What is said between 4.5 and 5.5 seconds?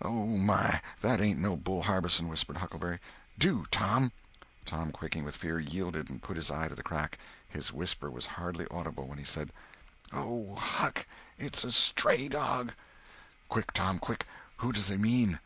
Tom, quaking with